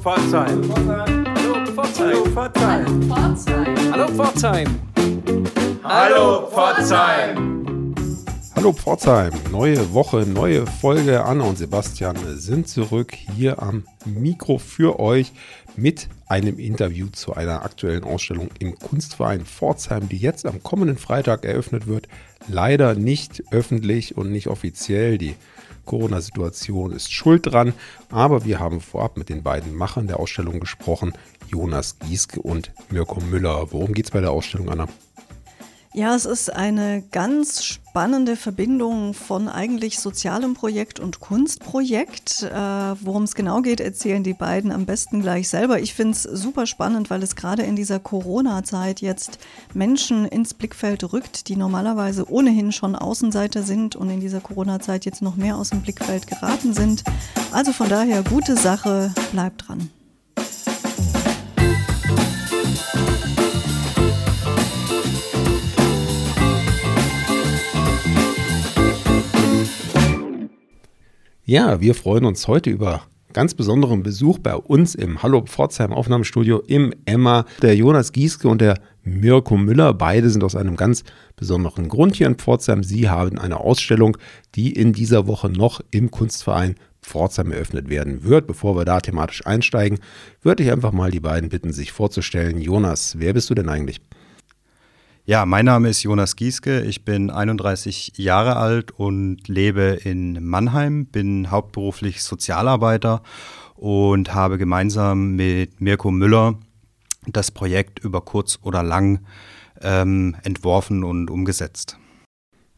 Pforzheim. 0.00 0.62
Hallo 0.74 1.66
Pforzheim. 1.66 2.34
Hallo 3.92 4.08
Pforzheim. 4.08 4.80
Hallo 5.84 6.46
Pforzheim. 6.48 7.94
Hallo 8.56 8.72
Pforzheim, 8.72 9.32
neue 9.50 9.92
Woche, 9.92 10.26
neue 10.26 10.66
Folge. 10.66 11.22
Anna 11.24 11.44
und 11.44 11.58
Sebastian 11.58 12.16
sind 12.38 12.66
zurück 12.68 13.12
hier 13.36 13.62
am 13.62 13.84
Mikro 14.06 14.56
für 14.56 14.98
euch 15.00 15.32
mit 15.76 16.08
einem 16.28 16.58
Interview 16.58 17.08
zu 17.08 17.34
einer 17.34 17.62
aktuellen 17.62 18.04
Ausstellung 18.04 18.48
im 18.58 18.78
Kunstverein 18.78 19.44
Pforzheim, 19.44 20.08
die 20.08 20.16
jetzt 20.16 20.46
am 20.46 20.62
kommenden 20.62 20.96
Freitag 20.96 21.44
eröffnet 21.44 21.86
wird. 21.86 22.08
Leider 22.48 22.94
nicht 22.94 23.42
öffentlich 23.50 24.16
und 24.16 24.32
nicht 24.32 24.46
offiziell. 24.46 25.18
Die 25.18 25.36
Corona-Situation 25.90 26.92
ist 26.92 27.12
schuld 27.12 27.46
dran, 27.46 27.72
aber 28.10 28.44
wir 28.44 28.60
haben 28.60 28.80
vorab 28.80 29.16
mit 29.16 29.28
den 29.28 29.42
beiden 29.42 29.74
Machern 29.74 30.06
der 30.06 30.20
Ausstellung 30.20 30.60
gesprochen, 30.60 31.14
Jonas 31.48 31.98
Gieske 31.98 32.40
und 32.40 32.70
Mirko 32.90 33.18
Müller. 33.20 33.72
Worum 33.72 33.92
geht 33.92 34.04
es 34.04 34.12
bei 34.12 34.20
der 34.20 34.30
Ausstellung, 34.30 34.68
Anna? 34.70 34.86
Ja, 35.92 36.14
es 36.14 36.24
ist 36.24 36.54
eine 36.54 37.02
ganz 37.10 37.64
spannende 37.64 38.36
Verbindung 38.36 39.12
von 39.12 39.48
eigentlich 39.48 39.98
sozialem 39.98 40.54
Projekt 40.54 41.00
und 41.00 41.18
Kunstprojekt. 41.18 42.44
Äh, 42.44 42.54
Worum 42.54 43.24
es 43.24 43.34
genau 43.34 43.60
geht, 43.60 43.80
erzählen 43.80 44.22
die 44.22 44.32
beiden 44.32 44.70
am 44.70 44.86
besten 44.86 45.20
gleich 45.20 45.48
selber. 45.48 45.80
Ich 45.80 45.94
finde 45.94 46.12
es 46.12 46.22
super 46.22 46.66
spannend, 46.66 47.10
weil 47.10 47.24
es 47.24 47.34
gerade 47.34 47.64
in 47.64 47.74
dieser 47.74 47.98
Corona-Zeit 47.98 49.00
jetzt 49.00 49.40
Menschen 49.74 50.26
ins 50.26 50.54
Blickfeld 50.54 51.12
rückt, 51.12 51.48
die 51.48 51.56
normalerweise 51.56 52.30
ohnehin 52.30 52.70
schon 52.70 52.94
Außenseiter 52.94 53.64
sind 53.64 53.96
und 53.96 54.10
in 54.10 54.20
dieser 54.20 54.40
Corona-Zeit 54.40 55.04
jetzt 55.04 55.22
noch 55.22 55.34
mehr 55.34 55.56
aus 55.56 55.70
dem 55.70 55.82
Blickfeld 55.82 56.28
geraten 56.28 56.72
sind. 56.72 57.02
Also 57.50 57.72
von 57.72 57.88
daher 57.88 58.22
gute 58.22 58.54
Sache, 58.56 59.12
bleibt 59.32 59.66
dran. 59.66 59.90
Ja, 71.50 71.80
wir 71.80 71.96
freuen 71.96 72.26
uns 72.26 72.46
heute 72.46 72.70
über 72.70 73.02
ganz 73.32 73.54
besonderen 73.54 74.04
Besuch 74.04 74.38
bei 74.38 74.54
uns 74.54 74.94
im 74.94 75.20
Hallo 75.20 75.40
Pforzheim 75.40 75.92
Aufnahmestudio 75.92 76.60
im 76.60 76.94
Emma. 77.06 77.44
Der 77.60 77.74
Jonas 77.74 78.12
Gieske 78.12 78.46
und 78.46 78.60
der 78.60 78.78
Mirko 79.02 79.56
Müller, 79.56 79.92
beide 79.92 80.30
sind 80.30 80.44
aus 80.44 80.54
einem 80.54 80.76
ganz 80.76 81.02
besonderen 81.34 81.88
Grund 81.88 82.14
hier 82.14 82.28
in 82.28 82.36
Pforzheim. 82.36 82.84
Sie 82.84 83.08
haben 83.08 83.36
eine 83.36 83.58
Ausstellung, 83.58 84.16
die 84.54 84.70
in 84.70 84.92
dieser 84.92 85.26
Woche 85.26 85.50
noch 85.50 85.80
im 85.90 86.12
Kunstverein 86.12 86.76
Pforzheim 87.02 87.50
eröffnet 87.50 87.90
werden 87.90 88.22
wird. 88.22 88.46
Bevor 88.46 88.76
wir 88.76 88.84
da 88.84 89.00
thematisch 89.00 89.44
einsteigen, 89.44 89.98
würde 90.42 90.62
ich 90.62 90.70
einfach 90.70 90.92
mal 90.92 91.10
die 91.10 91.18
beiden 91.18 91.48
bitten, 91.48 91.72
sich 91.72 91.90
vorzustellen. 91.90 92.60
Jonas, 92.60 93.18
wer 93.18 93.32
bist 93.32 93.50
du 93.50 93.56
denn 93.56 93.68
eigentlich? 93.68 94.00
Ja, 95.26 95.44
mein 95.44 95.66
Name 95.66 95.90
ist 95.90 96.02
Jonas 96.02 96.34
Gieske. 96.34 96.80
Ich 96.80 97.04
bin 97.04 97.30
31 97.30 98.14
Jahre 98.16 98.56
alt 98.56 98.90
und 98.90 99.46
lebe 99.48 99.98
in 100.02 100.42
Mannheim, 100.42 101.06
bin 101.06 101.50
hauptberuflich 101.50 102.22
Sozialarbeiter 102.22 103.22
und 103.76 104.34
habe 104.34 104.56
gemeinsam 104.58 105.36
mit 105.36 105.80
Mirko 105.80 106.10
Müller 106.10 106.58
das 107.26 107.50
Projekt 107.50 107.98
über 107.98 108.22
kurz 108.22 108.58
oder 108.62 108.82
lang 108.82 109.20
ähm, 109.82 110.36
entworfen 110.42 111.04
und 111.04 111.30
umgesetzt. 111.30 111.98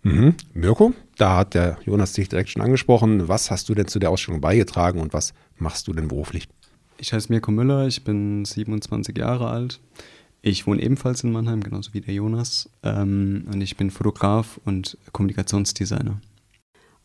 Mhm. 0.03 0.35
Mirko, 0.53 0.93
da 1.17 1.37
hat 1.37 1.55
der 1.55 1.79
Jonas 1.85 2.13
dich 2.13 2.29
direkt 2.29 2.51
schon 2.51 2.63
angesprochen. 2.63 3.29
Was 3.29 3.53
hast 3.53 3.69
du 3.69 3.75
denn 3.75 3.87
zu 3.87 4.01
der 4.01 4.11
Ausstellung 4.11 4.41
beigetragen 4.41 5.01
und 5.01 5.13
was 5.13 5.33
machst 5.59 5.87
du 5.87 5.93
denn 5.93 6.09
beruflich? 6.09 6.49
Ich 6.99 7.13
heiße 7.13 7.33
Mirko 7.33 7.53
Müller, 7.53 7.87
ich 7.87 8.03
bin 8.03 8.45
27 8.45 9.17
Jahre 9.17 9.49
alt. 9.49 9.81
Ich 10.45 10.67
wohne 10.67 10.83
ebenfalls 10.83 11.23
in 11.23 11.31
Mannheim, 11.31 11.63
genauso 11.63 11.95
wie 11.95 12.01
der 12.01 12.13
Jonas. 12.15 12.69
Ähm, 12.83 13.47
und 13.53 13.61
ich 13.61 13.77
bin 13.77 13.93
Fotograf 13.93 14.61
und 14.65 14.99
Kommunikationsdesigner. 15.13 16.21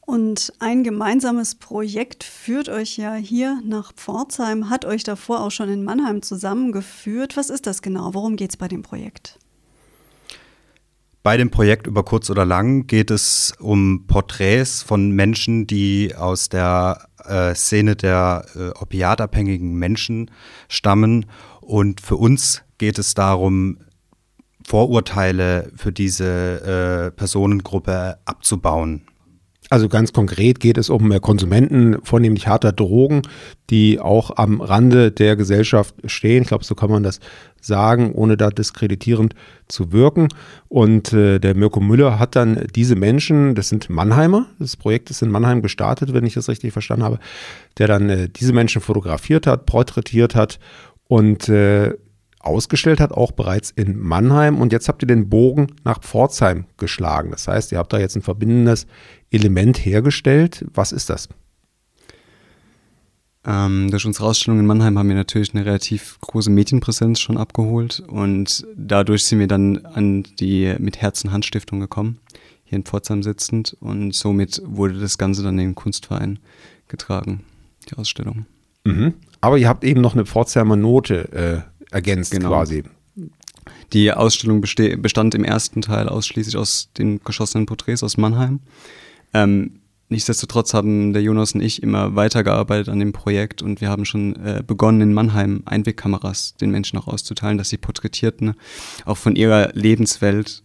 Und 0.01 0.53
ein 0.59 0.83
gemeinsames 0.83 1.55
Projekt 1.55 2.23
führt 2.23 2.67
euch 2.67 2.97
ja 2.97 3.13
hier 3.13 3.61
nach 3.63 3.93
Pforzheim, 3.93 4.69
hat 4.69 4.85
euch 4.85 5.03
davor 5.03 5.41
auch 5.41 5.51
schon 5.51 5.69
in 5.69 5.83
Mannheim 5.83 6.21
zusammengeführt. 6.23 7.37
Was 7.37 7.51
ist 7.51 7.67
das 7.67 7.81
genau? 7.83 8.13
Worum 8.13 8.37
geht 8.37 8.51
es 8.51 8.57
bei 8.57 8.67
dem 8.67 8.81
Projekt? 8.81 9.37
Bei 11.21 11.37
dem 11.37 11.51
Projekt 11.51 11.87
über 11.87 12.03
kurz 12.03 12.29
oder 12.29 12.45
lang 12.45 12.87
geht 12.87 13.11
es 13.11 13.53
um 13.59 14.05
Porträts 14.07 14.81
von 14.81 15.11
Menschen, 15.11 15.67
die 15.67 16.15
aus 16.15 16.47
der 16.47 17.09
äh, 17.25 17.53
Szene 17.53 17.97
der 17.97 18.45
äh, 18.55 18.69
opiatabhängigen 18.79 19.75
Menschen 19.75 20.31
stammen. 20.69 21.25
Und 21.59 21.99
für 21.99 22.15
uns 22.15 22.63
geht 22.77 22.99
es 22.99 23.13
darum, 23.13 23.77
Vorurteile 24.65 25.71
für 25.75 25.91
diese 25.93 27.07
äh, 27.07 27.11
Personengruppe 27.11 28.17
abzubauen. 28.25 29.03
Also 29.69 29.89
ganz 29.89 30.13
konkret 30.13 30.61
geht 30.61 30.77
es 30.77 30.89
um 30.89 31.09
Konsumenten, 31.19 31.97
vornehmlich 32.03 32.47
harter 32.47 32.71
Drogen, 32.71 33.23
die 33.69 33.99
auch 33.99 34.37
am 34.37 34.61
Rande 34.61 35.11
der 35.11 35.35
Gesellschaft 35.35 35.93
stehen. 36.05 36.43
Ich 36.43 36.47
glaube, 36.47 36.63
so 36.63 36.73
kann 36.73 36.89
man 36.89 37.03
das 37.03 37.19
sagen, 37.59 38.13
ohne 38.13 38.37
da 38.37 38.49
diskreditierend 38.49 39.35
zu 39.67 39.91
wirken. 39.91 40.29
Und 40.69 41.11
äh, 41.11 41.39
der 41.39 41.55
Mirko 41.55 41.81
Müller 41.81 42.17
hat 42.17 42.37
dann 42.37 42.67
diese 42.75 42.95
Menschen, 42.95 43.55
das 43.55 43.67
sind 43.67 43.89
Mannheimer, 43.89 44.47
das 44.57 44.77
Projekt 44.77 45.09
ist 45.09 45.21
in 45.21 45.31
Mannheim 45.31 45.61
gestartet, 45.61 46.13
wenn 46.13 46.25
ich 46.25 46.35
das 46.35 46.47
richtig 46.47 46.71
verstanden 46.71 47.03
habe, 47.03 47.19
der 47.77 47.87
dann 47.87 48.09
äh, 48.09 48.29
diese 48.29 48.53
Menschen 48.53 48.81
fotografiert 48.81 49.47
hat, 49.47 49.65
porträtiert 49.65 50.33
hat 50.33 50.59
und 51.09 51.49
äh, 51.49 51.93
ausgestellt 52.47 52.99
hat, 52.99 53.11
auch 53.11 53.31
bereits 53.31 53.71
in 53.71 53.99
Mannheim. 53.99 54.59
Und 54.59 54.71
jetzt 54.71 54.87
habt 54.87 55.03
ihr 55.03 55.07
den 55.07 55.29
Bogen 55.29 55.67
nach 55.83 56.01
Pforzheim 56.01 56.65
geschlagen. 56.77 57.31
Das 57.31 57.47
heißt, 57.47 57.71
ihr 57.71 57.77
habt 57.77 57.93
da 57.93 57.99
jetzt 57.99 58.15
ein 58.15 58.21
verbindendes 58.21 58.87
Element 59.31 59.77
hergestellt. 59.77 60.65
Was 60.73 60.91
ist 60.91 61.09
das? 61.09 61.29
Ähm, 63.47 63.89
durch 63.89 64.05
unsere 64.05 64.25
Ausstellung 64.25 64.59
in 64.59 64.65
Mannheim 64.65 64.99
haben 64.99 65.07
wir 65.07 65.15
natürlich 65.15 65.55
eine 65.55 65.65
relativ 65.65 66.19
große 66.19 66.49
Medienpräsenz 66.49 67.21
schon 67.21 67.37
abgeholt 67.37 68.03
und 68.05 68.67
dadurch 68.75 69.23
sind 69.23 69.39
wir 69.39 69.47
dann 69.47 69.85
an 69.85 70.23
die 70.37 70.75
mit 70.79 71.01
Herzen 71.01 71.31
Handstiftung 71.31 71.79
gekommen, 71.79 72.19
hier 72.65 72.75
in 72.75 72.83
Pforzheim 72.83 73.23
sitzend 73.23 73.77
und 73.79 74.13
somit 74.13 74.61
wurde 74.65 74.99
das 74.99 75.17
Ganze 75.17 75.43
dann 75.43 75.57
in 75.59 75.67
den 75.67 75.75
Kunstverein 75.75 76.39
getragen, 76.89 77.45
die 77.89 77.95
Ausstellung. 77.95 78.45
Mhm. 78.83 79.13
Aber 79.39 79.57
ihr 79.57 79.69
habt 79.69 79.85
eben 79.85 80.01
noch 80.01 80.13
eine 80.13 80.25
Pforzheimer 80.25 80.75
Note 80.75 81.31
äh, 81.31 81.76
ergänzt 81.97 82.31
genau. 82.31 82.49
quasi. 82.49 82.83
Die 83.93 84.11
Ausstellung 84.13 84.61
bestand 84.61 85.35
im 85.35 85.43
ersten 85.43 85.81
Teil 85.81 86.07
ausschließlich 86.07 86.55
aus 86.55 86.89
den 86.97 87.21
geschossenen 87.23 87.65
Porträts 87.65 88.03
aus 88.03 88.17
Mannheim. 88.17 88.59
Ähm, 89.33 89.79
nichtsdestotrotz 90.09 90.73
haben 90.73 91.13
der 91.13 91.21
Jonas 91.21 91.53
und 91.53 91.61
ich 91.61 91.83
immer 91.83 92.15
weitergearbeitet 92.15 92.89
an 92.89 92.99
dem 92.99 93.13
Projekt 93.13 93.61
und 93.61 93.81
wir 93.81 93.89
haben 93.89 94.05
schon 94.05 94.35
äh, 94.37 94.63
begonnen, 94.65 95.01
in 95.01 95.13
Mannheim 95.13 95.63
Einwegkameras 95.65 96.55
den 96.55 96.69
Menschen 96.71 96.97
auch 96.99 97.07
auszuteilen, 97.07 97.57
dass 97.57 97.69
die 97.69 97.77
Porträtierten 97.77 98.53
auch 99.05 99.17
von 99.17 99.35
ihrer 99.35 99.71
Lebenswelt 99.73 100.63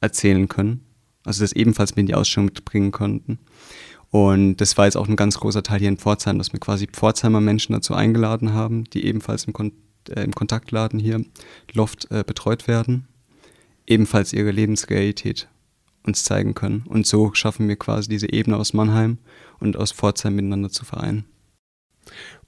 erzählen 0.00 0.48
können. 0.48 0.84
Also 1.24 1.42
das 1.42 1.52
ebenfalls 1.52 1.92
mit 1.92 2.00
in 2.00 2.06
die 2.06 2.14
Ausstellung 2.14 2.46
mitbringen 2.46 2.92
konnten. 2.92 3.38
Und 4.10 4.56
das 4.56 4.78
war 4.78 4.86
jetzt 4.86 4.96
auch 4.96 5.08
ein 5.08 5.16
ganz 5.16 5.38
großer 5.38 5.62
Teil 5.62 5.80
hier 5.80 5.88
in 5.88 5.98
Pforzheim, 5.98 6.38
dass 6.38 6.52
wir 6.52 6.60
quasi 6.60 6.86
Pforzheimer 6.86 7.40
Menschen 7.40 7.74
dazu 7.74 7.94
eingeladen 7.94 8.54
haben, 8.54 8.84
die 8.84 9.04
ebenfalls 9.04 9.44
im 9.44 9.52
Äh, 10.08 10.22
im 10.22 10.32
Kontaktladen 10.32 10.98
hier 10.98 11.24
Loft 11.72 12.10
äh, 12.10 12.24
betreut 12.26 12.68
werden, 12.68 13.06
ebenfalls 13.86 14.32
ihre 14.32 14.50
Lebensrealität 14.50 15.48
uns 16.04 16.24
zeigen 16.24 16.54
können. 16.54 16.84
Und 16.88 17.06
so 17.06 17.34
schaffen 17.34 17.68
wir 17.68 17.76
quasi 17.76 18.08
diese 18.08 18.32
Ebene 18.32 18.56
aus 18.56 18.72
Mannheim 18.72 19.18
und 19.60 19.76
aus 19.76 19.92
Pforzheim 19.92 20.36
miteinander 20.36 20.70
zu 20.70 20.84
vereinen. 20.84 21.24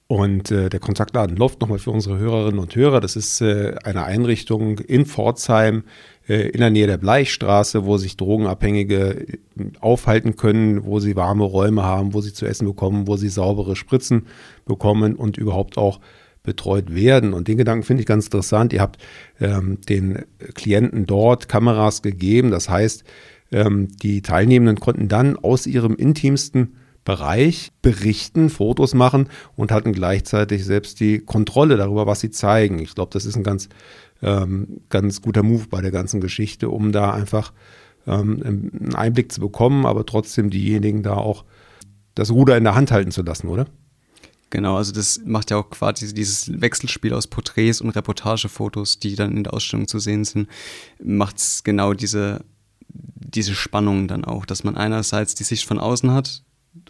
Und 0.07 0.51
äh, 0.51 0.67
der 0.67 0.81
Kontaktladen 0.81 1.37
Loft 1.37 1.61
nochmal 1.61 1.79
für 1.79 1.91
unsere 1.91 2.17
Hörerinnen 2.17 2.59
und 2.59 2.75
Hörer. 2.75 2.99
Das 2.99 3.15
ist 3.15 3.39
äh, 3.39 3.75
eine 3.85 4.03
Einrichtung 4.03 4.79
in 4.79 5.05
Pforzheim 5.05 5.83
äh, 6.27 6.49
in 6.49 6.59
der 6.59 6.69
Nähe 6.69 6.87
der 6.87 6.97
Bleichstraße, 6.97 7.85
wo 7.85 7.95
sich 7.95 8.17
Drogenabhängige 8.17 9.27
äh, 9.27 9.37
aufhalten 9.79 10.35
können, 10.35 10.83
wo 10.83 10.99
sie 10.99 11.15
warme 11.15 11.45
Räume 11.45 11.83
haben, 11.83 12.13
wo 12.13 12.19
sie 12.19 12.33
zu 12.33 12.45
essen 12.45 12.65
bekommen, 12.65 13.07
wo 13.07 13.15
sie 13.15 13.29
saubere 13.29 13.77
Spritzen 13.77 14.27
bekommen 14.65 15.15
und 15.15 15.37
überhaupt 15.37 15.77
auch 15.77 16.01
betreut 16.43 16.93
werden. 16.93 17.33
Und 17.33 17.47
den 17.47 17.57
Gedanken 17.57 17.83
finde 17.83 18.01
ich 18.01 18.07
ganz 18.07 18.25
interessant. 18.25 18.73
Ihr 18.73 18.81
habt 18.81 18.97
ähm, 19.39 19.79
den 19.81 20.25
Klienten 20.53 21.05
dort 21.05 21.49
Kameras 21.49 22.01
gegeben. 22.01 22.51
Das 22.51 22.69
heißt, 22.69 23.03
ähm, 23.51 23.89
die 24.01 24.21
Teilnehmenden 24.21 24.79
konnten 24.79 25.07
dann 25.07 25.37
aus 25.37 25.67
ihrem 25.67 25.95
intimsten 25.95 26.77
Bereich 27.03 27.71
berichten, 27.81 28.49
Fotos 28.49 28.93
machen 28.93 29.27
und 29.55 29.71
hatten 29.71 29.91
gleichzeitig 29.91 30.65
selbst 30.65 30.99
die 30.99 31.19
Kontrolle 31.19 31.75
darüber, 31.75 32.05
was 32.05 32.19
sie 32.19 32.29
zeigen. 32.29 32.79
Ich 32.79 32.93
glaube, 32.93 33.09
das 33.11 33.25
ist 33.25 33.35
ein 33.35 33.43
ganz, 33.43 33.69
ähm, 34.21 34.81
ganz 34.89 35.21
guter 35.21 35.41
Move 35.41 35.65
bei 35.69 35.81
der 35.81 35.91
ganzen 35.91 36.21
Geschichte, 36.21 36.69
um 36.69 36.91
da 36.91 37.11
einfach 37.11 37.53
ähm, 38.05 38.41
einen 38.43 38.95
Einblick 38.95 39.31
zu 39.31 39.41
bekommen, 39.41 39.87
aber 39.87 40.05
trotzdem 40.05 40.51
diejenigen 40.51 41.01
da 41.01 41.15
auch 41.15 41.43
das 42.13 42.31
Ruder 42.31 42.55
in 42.57 42.65
der 42.65 42.75
Hand 42.75 42.91
halten 42.91 43.11
zu 43.11 43.23
lassen, 43.23 43.47
oder? 43.47 43.65
Genau, 44.51 44.75
also 44.75 44.91
das 44.91 45.21
macht 45.23 45.49
ja 45.49 45.57
auch 45.57 45.69
quasi 45.69 46.13
dieses 46.13 46.61
Wechselspiel 46.61 47.13
aus 47.13 47.25
Porträts 47.25 47.79
und 47.79 47.91
Reportagefotos, 47.91 48.99
die 48.99 49.15
dann 49.15 49.35
in 49.35 49.45
der 49.45 49.53
Ausstellung 49.53 49.87
zu 49.87 49.97
sehen 49.97 50.25
sind, 50.25 50.49
macht 51.01 51.37
es 51.37 51.63
genau 51.63 51.93
diese, 51.93 52.43
diese 52.89 53.55
Spannung 53.55 54.09
dann 54.09 54.25
auch, 54.25 54.45
dass 54.45 54.65
man 54.65 54.75
einerseits 54.75 55.35
die 55.35 55.45
Sicht 55.45 55.65
von 55.65 55.79
außen 55.79 56.11
hat, 56.11 56.43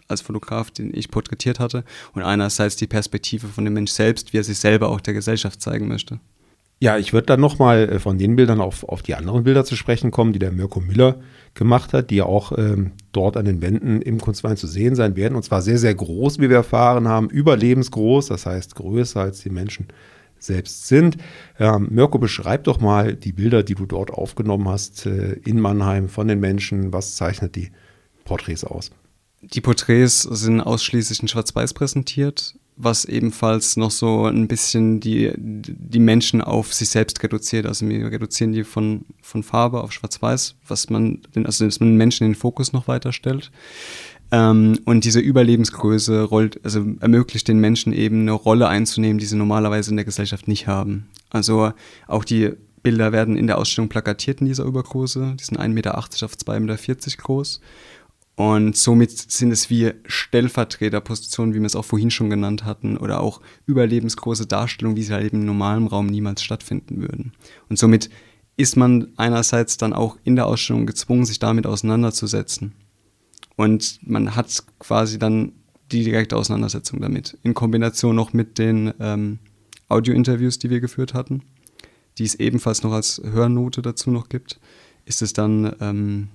als 0.08 0.22
Fotograf, 0.22 0.72
den 0.72 0.92
ich 0.92 1.08
porträtiert 1.08 1.60
hatte, 1.60 1.84
und 2.14 2.22
einerseits 2.22 2.74
die 2.74 2.88
Perspektive 2.88 3.46
von 3.46 3.64
dem 3.64 3.74
Mensch 3.74 3.92
selbst, 3.92 4.32
wie 4.32 4.38
er 4.38 4.44
sich 4.44 4.58
selber 4.58 4.88
auch 4.88 5.00
der 5.00 5.14
Gesellschaft 5.14 5.62
zeigen 5.62 5.86
möchte. 5.86 6.18
Ja, 6.82 6.98
ich 6.98 7.12
würde 7.12 7.26
dann 7.26 7.40
nochmal 7.40 7.88
äh, 7.88 7.98
von 8.00 8.18
den 8.18 8.34
Bildern 8.34 8.60
auf, 8.60 8.82
auf 8.82 9.02
die 9.02 9.14
anderen 9.14 9.44
Bilder 9.44 9.64
zu 9.64 9.76
sprechen 9.76 10.10
kommen, 10.10 10.32
die 10.32 10.40
der 10.40 10.50
Mirko 10.50 10.80
Müller 10.80 11.20
gemacht 11.54 11.92
hat, 11.92 12.10
die 12.10 12.16
ja 12.16 12.24
auch 12.24 12.50
ähm, 12.58 12.90
dort 13.12 13.36
an 13.36 13.44
den 13.44 13.62
Wänden 13.62 14.02
im 14.02 14.20
Kunstverein 14.20 14.56
zu 14.56 14.66
sehen 14.66 14.96
sein 14.96 15.14
werden. 15.14 15.36
Und 15.36 15.44
zwar 15.44 15.62
sehr, 15.62 15.78
sehr 15.78 15.94
groß, 15.94 16.40
wie 16.40 16.50
wir 16.50 16.56
erfahren 16.56 17.06
haben, 17.06 17.30
überlebensgroß, 17.30 18.26
das 18.26 18.46
heißt 18.46 18.74
größer 18.74 19.20
als 19.20 19.42
die 19.42 19.50
Menschen 19.50 19.86
selbst 20.40 20.88
sind. 20.88 21.18
Ähm, 21.60 21.86
Mirko, 21.92 22.18
beschreib 22.18 22.64
doch 22.64 22.80
mal 22.80 23.14
die 23.14 23.32
Bilder, 23.32 23.62
die 23.62 23.76
du 23.76 23.86
dort 23.86 24.10
aufgenommen 24.10 24.68
hast 24.68 25.06
äh, 25.06 25.34
in 25.34 25.60
Mannheim 25.60 26.08
von 26.08 26.26
den 26.26 26.40
Menschen. 26.40 26.92
Was 26.92 27.14
zeichnet 27.14 27.54
die 27.54 27.70
Porträts 28.24 28.64
aus? 28.64 28.90
Die 29.40 29.60
Porträts 29.60 30.22
sind 30.22 30.60
ausschließlich 30.60 31.22
in 31.22 31.28
Schwarz-Weiß 31.28 31.74
präsentiert 31.74 32.56
was 32.76 33.04
ebenfalls 33.04 33.76
noch 33.76 33.90
so 33.90 34.26
ein 34.26 34.48
bisschen 34.48 35.00
die, 35.00 35.32
die 35.36 35.98
Menschen 35.98 36.40
auf 36.40 36.72
sich 36.72 36.88
selbst 36.88 37.22
reduziert. 37.22 37.66
Also 37.66 37.88
wir 37.88 38.10
reduzieren 38.10 38.52
die 38.52 38.64
von, 38.64 39.04
von 39.20 39.42
Farbe 39.42 39.82
auf 39.82 39.92
Schwarz-Weiß, 39.92 40.56
was 40.66 40.90
man, 40.90 41.20
also 41.44 41.64
dass 41.64 41.80
man 41.80 41.90
den 41.90 41.96
Menschen 41.96 42.24
in 42.24 42.32
den 42.32 42.38
Fokus 42.38 42.72
noch 42.72 42.88
weiter 42.88 43.12
stellt. 43.12 43.50
Ähm, 44.30 44.78
und 44.86 45.04
diese 45.04 45.20
Überlebensgröße 45.20 46.22
rollt, 46.22 46.64
also 46.64 46.84
ermöglicht 47.00 47.46
den 47.48 47.58
Menschen 47.58 47.92
eben 47.92 48.22
eine 48.22 48.32
Rolle 48.32 48.68
einzunehmen, 48.68 49.18
die 49.18 49.26
sie 49.26 49.36
normalerweise 49.36 49.90
in 49.90 49.96
der 49.96 50.06
Gesellschaft 50.06 50.48
nicht 50.48 50.66
haben. 50.66 51.08
Also 51.30 51.72
auch 52.08 52.24
die 52.24 52.52
Bilder 52.82 53.12
werden 53.12 53.36
in 53.36 53.46
der 53.46 53.58
Ausstellung 53.58 53.88
plakatiert 53.88 54.40
in 54.40 54.46
dieser 54.46 54.64
Übergröße. 54.64 55.36
Die 55.38 55.44
sind 55.44 55.60
1,80 55.60 55.68
Meter 55.68 55.98
auf 55.98 56.06
2,40 56.06 56.60
Meter 56.60 56.76
groß. 57.18 57.60
Und 58.34 58.76
somit 58.76 59.10
sind 59.10 59.50
es 59.50 59.68
wie 59.68 59.92
Stellvertreterpositionen, 60.06 61.54
wie 61.54 61.60
wir 61.60 61.66
es 61.66 61.76
auch 61.76 61.84
vorhin 61.84 62.10
schon 62.10 62.30
genannt 62.30 62.64
hatten, 62.64 62.96
oder 62.96 63.20
auch 63.20 63.40
überlebensgroße 63.66 64.46
Darstellungen, 64.46 64.96
wie 64.96 65.02
sie 65.02 65.12
halt 65.12 65.26
eben 65.26 65.40
im 65.40 65.46
normalen 65.46 65.86
Raum 65.86 66.06
niemals 66.06 66.42
stattfinden 66.42 67.02
würden. 67.02 67.32
Und 67.68 67.78
somit 67.78 68.08
ist 68.56 68.76
man 68.76 69.08
einerseits 69.16 69.76
dann 69.76 69.92
auch 69.92 70.16
in 70.24 70.36
der 70.36 70.46
Ausstellung 70.46 70.86
gezwungen, 70.86 71.24
sich 71.24 71.38
damit 71.38 71.66
auseinanderzusetzen. 71.66 72.72
Und 73.56 73.98
man 74.02 74.34
hat 74.34 74.64
quasi 74.78 75.18
dann 75.18 75.52
die 75.90 76.04
direkte 76.04 76.36
Auseinandersetzung 76.36 77.00
damit. 77.00 77.36
In 77.42 77.54
Kombination 77.54 78.16
noch 78.16 78.32
mit 78.32 78.58
den 78.58 78.94
ähm, 78.98 79.38
Audio-Interviews, 79.88 80.58
die 80.58 80.70
wir 80.70 80.80
geführt 80.80 81.12
hatten, 81.12 81.42
die 82.18 82.24
es 82.24 82.34
ebenfalls 82.34 82.82
noch 82.82 82.92
als 82.92 83.20
Hörnote 83.22 83.82
dazu 83.82 84.10
noch 84.10 84.28
gibt, 84.28 84.58
ist 85.04 85.20
es 85.22 85.32
dann 85.32 85.74
ähm, 85.80 86.28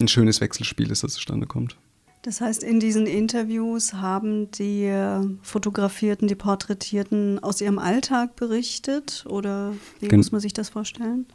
ein 0.00 0.08
schönes 0.08 0.40
Wechselspiel 0.40 0.88
das 0.88 1.00
da 1.00 1.08
zustande 1.08 1.46
kommt. 1.46 1.76
Das 2.22 2.42
heißt, 2.42 2.62
in 2.62 2.80
diesen 2.80 3.06
Interviews 3.06 3.94
haben 3.94 4.50
die 4.50 4.92
Fotografierten, 5.40 6.28
die 6.28 6.34
Porträtierten 6.34 7.38
aus 7.42 7.62
ihrem 7.62 7.78
Alltag 7.78 8.36
berichtet 8.36 9.24
oder 9.26 9.72
wie 10.00 10.08
Gen 10.08 10.18
muss 10.18 10.30
man 10.30 10.40
sich 10.40 10.52
das 10.52 10.68
vorstellen? 10.68 11.26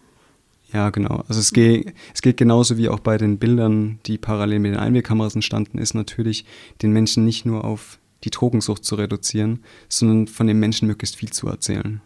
Ja, 0.72 0.90
genau. 0.90 1.24
Also 1.28 1.40
es 1.40 1.54
geht, 1.54 1.94
es 2.14 2.22
geht 2.22 2.38
genauso 2.38 2.78
wie 2.78 2.90
auch 2.90 3.00
bei 3.00 3.18
den 3.18 3.40
Bildern, 3.40 4.00
die 4.06 4.18
parallel 4.18 4.60
mit 4.60 4.74
den 4.74 4.80
Einwegkameras 4.80 5.36
entstanden 5.36 5.78
ist, 5.78 5.94
natürlich 5.94 6.46
den 6.82 6.92
Menschen 6.92 7.24
nicht 7.24 7.46
nur 7.46 7.64
auf 7.64 8.00
die 8.24 8.30
Drogensucht 8.30 8.84
zu 8.84 8.96
reduzieren, 8.96 9.64
sondern 9.90 10.28
von 10.28 10.48
den 10.48 10.60
Menschen 10.60 10.88
möglichst 10.88 11.16
viel 11.16 11.32
zu 11.32 11.48
erzählen. 11.48 12.02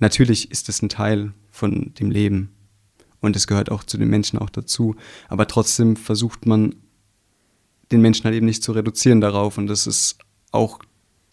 Natürlich 0.00 0.50
ist 0.50 0.68
es 0.68 0.82
ein 0.82 0.88
Teil 0.88 1.32
von 1.50 1.94
dem 1.94 2.10
Leben, 2.10 2.50
und 3.24 3.36
es 3.36 3.46
gehört 3.46 3.70
auch 3.70 3.84
zu 3.84 3.98
den 3.98 4.08
Menschen 4.08 4.38
auch 4.38 4.50
dazu. 4.50 4.96
Aber 5.28 5.46
trotzdem 5.46 5.96
versucht 5.96 6.46
man, 6.46 6.74
den 7.92 8.00
Menschen 8.00 8.24
halt 8.24 8.34
eben 8.34 8.46
nicht 8.46 8.62
zu 8.62 8.72
reduzieren 8.72 9.20
darauf. 9.20 9.58
Und 9.58 9.66
das 9.66 9.86
ist 9.86 10.18
auch 10.52 10.78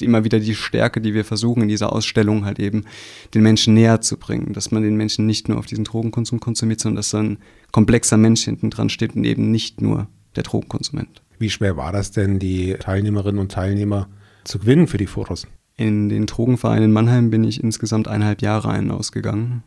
immer 0.02 0.24
wieder 0.24 0.40
die 0.40 0.56
Stärke, 0.56 1.02
die 1.02 1.14
wir 1.14 1.26
versuchen 1.26 1.64
in 1.64 1.70
dieser 1.70 1.94
Ausstellung 1.94 2.46
halt 2.46 2.60
eben 2.60 2.86
den 3.34 3.44
Menschen 3.44 3.74
näher 3.74 4.02
zu 4.02 4.18
bringen, 4.18 4.54
dass 4.54 4.72
man 4.72 4.84
den 4.84 4.96
Menschen 4.96 5.26
nicht 5.26 5.48
nur 5.48 5.60
auf 5.60 5.66
diesen 5.66 5.84
Drogenkonsum 5.84 6.40
konsumiert, 6.40 6.80
sondern 6.80 6.98
dass 6.98 7.14
ein 7.14 7.38
komplexer 7.72 8.18
Mensch 8.18 8.44
hinten 8.44 8.70
dran 8.70 8.90
steht 8.90 9.16
und 9.16 9.24
eben 9.24 9.52
nicht 9.52 9.82
nur 9.82 10.08
der 10.36 10.44
Drogenkonsument. 10.44 11.22
Wie 11.40 11.50
schwer 11.50 11.78
war 11.78 11.92
das 11.92 12.12
denn, 12.12 12.40
die 12.40 12.76
Teilnehmerinnen 12.80 13.40
und 13.40 13.52
Teilnehmer 13.52 14.08
zu 14.44 14.60
gewinnen 14.60 14.88
für 14.88 14.98
die 14.98 15.08
Fotos? 15.08 15.48
In 15.78 16.10
den 16.10 16.26
Drogenverein 16.26 16.84
in 16.84 16.92
Mannheim 16.92 17.32
bin 17.32 17.44
ich 17.44 17.64
insgesamt 17.64 18.08
eineinhalb 18.08 18.42
Jahre 18.42 18.70
ein 18.70 18.92
ausgegangen. 18.92 19.64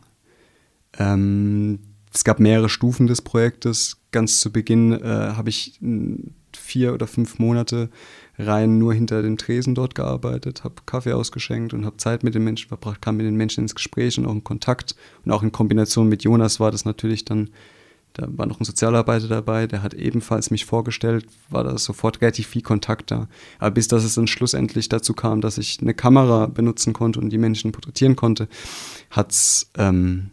Ähm, 0.99 1.81
es 2.15 2.23
gab 2.25 2.39
mehrere 2.39 2.69
Stufen 2.69 3.07
des 3.09 3.21
Projektes. 3.21 3.97
Ganz 4.13 4.41
zu 4.41 4.53
Beginn 4.53 4.93
äh, 4.93 5.03
habe 5.03 5.51
ich 5.51 5.81
vier 6.53 6.95
oder 6.95 7.09
fünf 7.09 7.41
Monate 7.41 7.91
rein 8.39 8.79
nur 8.79 8.95
hinter 8.95 9.21
dem 9.21 9.37
Tresen 9.37 9.75
dort 9.75 9.97
gearbeitet, 9.97 10.63
habe 10.63 10.75
Kaffee 10.87 11.13
ausgeschenkt 11.13 11.75
und 11.75 11.85
habe 11.85 11.97
Zeit 11.97 12.23
mit 12.23 12.35
den 12.35 12.45
Menschen 12.45 12.69
verbracht, 12.69 13.03
kam 13.03 13.17
mit 13.17 13.27
den 13.27 13.37
Menschen 13.37 13.63
ins 13.63 13.75
Gespräch 13.75 14.17
und 14.17 14.27
auch 14.27 14.33
in 14.33 14.45
Kontakt. 14.45 14.95
Und 15.25 15.33
auch 15.33 15.43
in 15.43 15.51
Kombination 15.51 16.09
mit 16.09 16.23
Jonas 16.23 16.61
war 16.61 16.71
das 16.71 16.85
natürlich 16.85 17.25
dann, 17.25 17.51
da 18.13 18.29
war 18.29 18.47
noch 18.47 18.61
ein 18.61 18.65
Sozialarbeiter 18.65 19.27
dabei, 19.27 19.67
der 19.67 19.83
hat 19.83 19.95
ebenfalls 19.95 20.53
mich 20.53 20.65
vorgestellt, 20.65 21.27
war 21.51 21.65
da 21.65 21.77
sofort 21.79 22.21
relativ 22.21 22.47
viel 22.47 22.63
Kontakt 22.63 23.11
da. 23.11 23.29
Aber 23.59 23.73
bis 23.73 23.89
dass 23.89 24.05
es 24.05 24.15
dann 24.15 24.29
schlussendlich 24.29 24.89
dazu 24.89 25.15
kam, 25.15 25.41
dass 25.41 25.59
ich 25.59 25.81
eine 25.81 25.95
Kamera 25.95 26.47
benutzen 26.47 26.93
konnte 26.93 27.19
und 27.19 27.31
die 27.31 27.39
Menschen 27.39 27.73
porträtieren 27.73 28.15
konnte, 28.15 28.49
hat 29.11 29.33
es 29.33 29.71
ähm, 29.77 30.31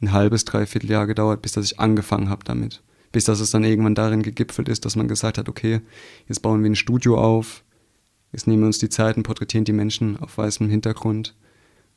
ein 0.00 0.12
halbes, 0.12 0.44
dreiviertel 0.44 0.90
Jahr 0.90 1.06
gedauert, 1.06 1.42
bis 1.42 1.52
dass 1.52 1.64
ich 1.64 1.80
angefangen 1.80 2.28
habe 2.28 2.44
damit. 2.44 2.82
Bis 3.12 3.24
dass 3.24 3.40
es 3.40 3.50
dann 3.50 3.64
irgendwann 3.64 3.94
darin 3.94 4.22
gegipfelt 4.22 4.68
ist, 4.68 4.84
dass 4.84 4.96
man 4.96 5.08
gesagt 5.08 5.38
hat, 5.38 5.48
okay, 5.48 5.80
jetzt 6.28 6.40
bauen 6.42 6.62
wir 6.62 6.70
ein 6.70 6.76
Studio 6.76 7.18
auf, 7.18 7.64
jetzt 8.32 8.46
nehmen 8.46 8.62
wir 8.62 8.66
uns 8.66 8.78
die 8.78 8.88
Zeit 8.88 9.16
und 9.16 9.22
porträtieren 9.22 9.64
die 9.64 9.72
Menschen 9.72 10.18
auf 10.18 10.36
weißem 10.36 10.68
Hintergrund 10.68 11.34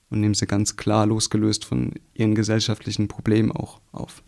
und 0.10 0.22
nehmen 0.22 0.34
sie 0.34 0.48
ganz 0.48 0.78
klar 0.78 1.06
losgelöst 1.06 1.66
von 1.66 1.94
ihren 2.14 2.36
gesellschaftlichen 2.36 3.08
Problemen 3.08 3.52
auch 3.52 3.82
auf. 3.92 4.24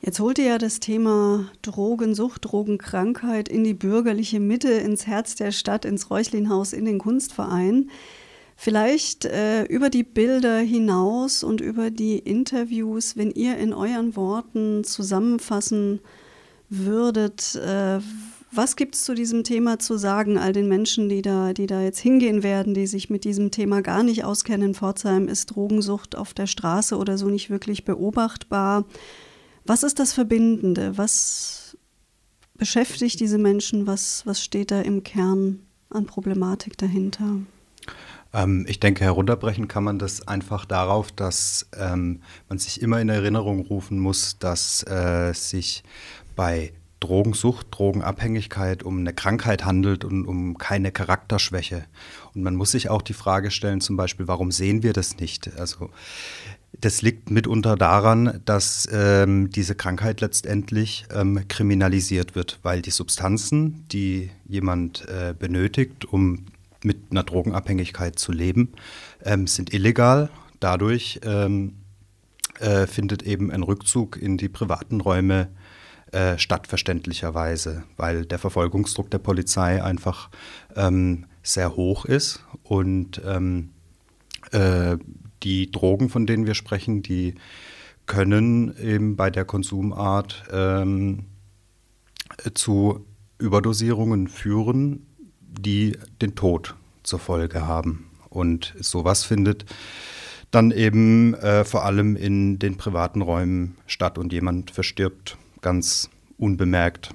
Jetzt 0.00 0.20
holt 0.20 0.38
ihr 0.38 0.44
ja 0.44 0.58
das 0.58 0.80
Thema 0.80 1.50
Drogensucht, 1.62 2.44
Drogenkrankheit 2.44 3.48
in 3.48 3.64
die 3.64 3.72
bürgerliche 3.72 4.38
Mitte, 4.38 4.68
ins 4.68 5.06
Herz 5.06 5.34
der 5.34 5.50
Stadt, 5.50 5.86
ins 5.86 6.10
Räuchlinhaus, 6.10 6.74
in 6.74 6.84
den 6.84 6.98
Kunstverein. 6.98 7.88
Vielleicht 8.56 9.24
äh, 9.24 9.64
über 9.64 9.90
die 9.90 10.04
Bilder 10.04 10.58
hinaus 10.58 11.42
und 11.42 11.60
über 11.60 11.90
die 11.90 12.18
Interviews, 12.18 13.16
wenn 13.16 13.30
ihr 13.30 13.56
in 13.58 13.72
euren 13.72 14.16
Worten 14.16 14.84
zusammenfassen 14.84 16.00
würdet, 16.68 17.56
äh, 17.56 17.98
was 18.56 18.76
gibt 18.76 18.94
es 18.94 19.02
zu 19.02 19.14
diesem 19.14 19.42
Thema 19.42 19.80
zu 19.80 19.96
sagen, 19.96 20.38
all 20.38 20.52
den 20.52 20.68
Menschen, 20.68 21.08
die 21.08 21.22
da, 21.22 21.52
die 21.52 21.66
da 21.66 21.82
jetzt 21.82 21.98
hingehen 21.98 22.44
werden, 22.44 22.72
die 22.72 22.86
sich 22.86 23.10
mit 23.10 23.24
diesem 23.24 23.50
Thema 23.50 23.82
gar 23.82 24.04
nicht 24.04 24.24
auskennen? 24.24 24.68
In 24.68 24.74
Pforzheim 24.74 25.26
ist 25.26 25.46
Drogensucht 25.46 26.14
auf 26.14 26.34
der 26.34 26.46
Straße 26.46 26.96
oder 26.96 27.18
so 27.18 27.26
nicht 27.26 27.50
wirklich 27.50 27.84
beobachtbar. 27.84 28.84
Was 29.66 29.82
ist 29.82 29.98
das 29.98 30.12
Verbindende? 30.12 30.96
Was 30.96 31.76
beschäftigt 32.56 33.18
diese 33.18 33.38
Menschen? 33.38 33.88
Was, 33.88 34.24
was 34.24 34.40
steht 34.40 34.70
da 34.70 34.80
im 34.82 35.02
Kern 35.02 35.60
an 35.90 36.06
Problematik 36.06 36.78
dahinter? 36.78 37.38
Ähm, 38.34 38.66
ich 38.68 38.80
denke, 38.80 39.04
herunterbrechen 39.04 39.68
kann 39.68 39.84
man 39.84 39.98
das 39.98 40.26
einfach 40.26 40.64
darauf, 40.64 41.12
dass 41.12 41.68
ähm, 41.78 42.20
man 42.48 42.58
sich 42.58 42.82
immer 42.82 43.00
in 43.00 43.08
Erinnerung 43.08 43.60
rufen 43.60 43.98
muss, 43.98 44.38
dass 44.38 44.82
äh, 44.86 45.32
sich 45.32 45.84
bei 46.36 46.72
Drogensucht, 47.00 47.66
Drogenabhängigkeit 47.70 48.82
um 48.82 48.98
eine 48.98 49.12
Krankheit 49.12 49.64
handelt 49.64 50.04
und 50.04 50.26
um 50.26 50.56
keine 50.56 50.90
Charakterschwäche. 50.90 51.84
Und 52.34 52.42
man 52.42 52.54
muss 52.54 52.70
sich 52.70 52.88
auch 52.88 53.02
die 53.02 53.12
Frage 53.12 53.50
stellen, 53.50 53.82
zum 53.82 53.96
Beispiel, 53.96 54.26
warum 54.26 54.50
sehen 54.50 54.82
wir 54.82 54.94
das 54.94 55.18
nicht? 55.18 55.50
Also 55.58 55.90
das 56.80 57.02
liegt 57.02 57.30
mitunter 57.30 57.76
daran, 57.76 58.40
dass 58.46 58.88
ähm, 58.90 59.50
diese 59.50 59.74
Krankheit 59.74 60.22
letztendlich 60.22 61.04
ähm, 61.14 61.46
kriminalisiert 61.46 62.34
wird, 62.34 62.58
weil 62.62 62.80
die 62.80 62.90
Substanzen, 62.90 63.86
die 63.88 64.30
jemand 64.46 65.06
äh, 65.08 65.34
benötigt, 65.38 66.06
um 66.06 66.46
mit 66.84 67.10
einer 67.10 67.22
Drogenabhängigkeit 67.22 68.18
zu 68.18 68.32
leben, 68.32 68.72
ähm, 69.24 69.46
sind 69.46 69.72
illegal. 69.72 70.30
Dadurch 70.60 71.20
ähm, 71.24 71.76
äh, 72.60 72.86
findet 72.86 73.22
eben 73.22 73.50
ein 73.50 73.62
Rückzug 73.62 74.16
in 74.20 74.36
die 74.36 74.48
privaten 74.48 75.00
Räume 75.00 75.48
äh, 76.12 76.38
statt, 76.38 76.66
verständlicherweise, 76.66 77.84
weil 77.96 78.24
der 78.24 78.38
Verfolgungsdruck 78.38 79.10
der 79.10 79.18
Polizei 79.18 79.82
einfach 79.82 80.30
ähm, 80.76 81.26
sehr 81.42 81.74
hoch 81.74 82.04
ist 82.04 82.44
und 82.62 83.20
ähm, 83.26 83.70
äh, 84.52 84.96
die 85.42 85.70
Drogen, 85.70 86.08
von 86.08 86.26
denen 86.26 86.46
wir 86.46 86.54
sprechen, 86.54 87.02
die 87.02 87.34
können 88.06 88.76
eben 88.78 89.16
bei 89.16 89.30
der 89.30 89.44
Konsumart 89.44 90.44
ähm, 90.52 91.26
zu 92.54 93.04
Überdosierungen 93.38 94.28
führen, 94.28 95.06
die 95.60 95.98
den 96.20 96.34
Tod 96.34 96.74
zur 97.02 97.18
Folge 97.18 97.66
haben. 97.66 98.10
Und 98.30 98.74
sowas 98.80 99.24
findet 99.24 99.64
dann 100.50 100.70
eben 100.70 101.34
äh, 101.34 101.64
vor 101.64 101.84
allem 101.84 102.16
in 102.16 102.58
den 102.58 102.76
privaten 102.76 103.22
Räumen 103.22 103.76
statt 103.86 104.18
und 104.18 104.32
jemand 104.32 104.70
verstirbt 104.70 105.36
ganz 105.62 106.10
unbemerkt. 106.38 107.10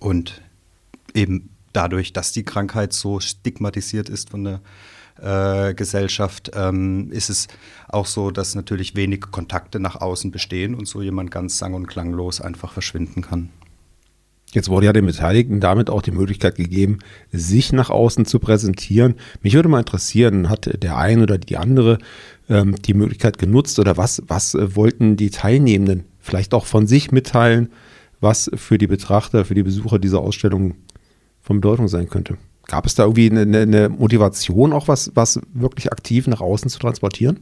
Und 0.00 0.42
eben 1.14 1.50
dadurch, 1.72 2.12
dass 2.12 2.32
die 2.32 2.44
Krankheit 2.44 2.92
so 2.92 3.20
stigmatisiert 3.20 4.08
ist 4.08 4.30
von 4.30 4.44
der 4.44 4.60
äh, 5.20 5.74
Gesellschaft, 5.74 6.50
ähm, 6.54 7.10
ist 7.12 7.30
es 7.30 7.48
auch 7.88 8.06
so, 8.06 8.30
dass 8.30 8.54
natürlich 8.54 8.96
wenig 8.96 9.20
Kontakte 9.30 9.78
nach 9.78 10.00
außen 10.00 10.30
bestehen 10.30 10.74
und 10.74 10.86
so 10.86 11.02
jemand 11.02 11.30
ganz 11.30 11.58
sang- 11.58 11.74
und 11.74 11.86
klanglos 11.86 12.40
einfach 12.40 12.72
verschwinden 12.72 13.22
kann. 13.22 13.50
Jetzt 14.54 14.68
wurde 14.68 14.86
ja 14.86 14.92
den 14.92 15.04
Beteiligten 15.04 15.58
damit 15.58 15.90
auch 15.90 16.00
die 16.00 16.12
Möglichkeit 16.12 16.54
gegeben, 16.54 17.00
sich 17.32 17.72
nach 17.72 17.90
außen 17.90 18.24
zu 18.24 18.38
präsentieren. 18.38 19.16
Mich 19.42 19.54
würde 19.54 19.68
mal 19.68 19.80
interessieren, 19.80 20.48
hat 20.48 20.80
der 20.80 20.96
eine 20.96 21.24
oder 21.24 21.38
die 21.38 21.56
andere 21.56 21.98
ähm, 22.48 22.76
die 22.76 22.94
Möglichkeit 22.94 23.38
genutzt 23.38 23.80
oder 23.80 23.96
was, 23.96 24.22
was 24.28 24.54
äh, 24.54 24.76
wollten 24.76 25.16
die 25.16 25.30
Teilnehmenden 25.30 26.04
vielleicht 26.20 26.54
auch 26.54 26.66
von 26.66 26.86
sich 26.86 27.10
mitteilen, 27.10 27.70
was 28.20 28.48
für 28.54 28.78
die 28.78 28.86
Betrachter, 28.86 29.44
für 29.44 29.54
die 29.54 29.64
Besucher 29.64 29.98
dieser 29.98 30.20
Ausstellung 30.20 30.74
von 31.42 31.60
Bedeutung 31.60 31.88
sein 31.88 32.08
könnte? 32.08 32.36
Gab 32.68 32.86
es 32.86 32.94
da 32.94 33.02
irgendwie 33.02 33.28
eine, 33.30 33.58
eine 33.58 33.88
Motivation, 33.88 34.72
auch 34.72 34.86
was, 34.86 35.10
was 35.16 35.40
wirklich 35.52 35.90
aktiv 35.90 36.28
nach 36.28 36.40
außen 36.40 36.70
zu 36.70 36.78
transportieren? 36.78 37.40